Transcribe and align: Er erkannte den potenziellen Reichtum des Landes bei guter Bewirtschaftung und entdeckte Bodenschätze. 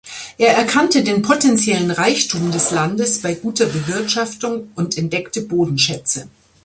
Er 0.39 0.55
erkannte 0.57 1.03
den 1.03 1.21
potenziellen 1.21 1.91
Reichtum 1.91 2.49
des 2.51 2.71
Landes 2.71 3.21
bei 3.21 3.35
guter 3.35 3.67
Bewirtschaftung 3.67 4.71
und 4.73 4.97
entdeckte 4.97 5.43
Bodenschätze. 5.43 6.27